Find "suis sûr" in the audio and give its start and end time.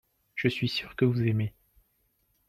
0.47-0.95